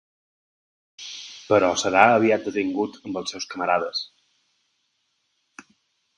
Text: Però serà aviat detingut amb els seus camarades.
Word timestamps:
Però 1.49 1.69
serà 1.81 2.05
aviat 2.13 2.47
detingut 2.49 2.99
amb 3.03 3.21
els 3.23 3.35
seus 3.37 3.47
camarades. 3.53 4.01